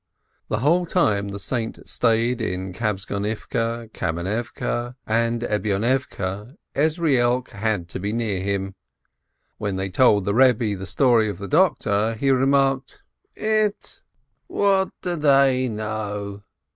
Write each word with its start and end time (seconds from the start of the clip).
The 0.47 0.61
whole 0.61 0.87
time 0.87 1.27
the 1.27 1.37
saint 1.37 1.87
stayed 1.87 2.41
in 2.41 2.73
Kabtzonivke, 2.73 3.93
Kam 3.93 4.15
enivke, 4.15 4.95
and 5.05 5.43
Ebionivke, 5.43 6.55
Ezrielk 6.75 7.49
had 7.49 7.87
to 7.89 7.99
be 7.99 8.11
near 8.11 8.41
him. 8.41 8.73
When 9.59 9.75
they 9.75 9.91
told 9.91 10.25
the 10.25 10.33
Eebbe 10.33 10.75
the 10.75 10.87
story 10.87 11.29
of 11.29 11.37
the 11.37 11.47
doctor, 11.47 12.15
he 12.15 12.31
remarked, 12.31 13.03
"Ett! 13.37 14.01
what 14.47 14.89
do 15.03 15.15
they 15.17 15.69
know?" 15.69 16.41